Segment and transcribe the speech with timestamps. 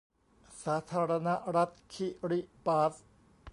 [0.63, 2.95] สาธารณรัฐคิริบาส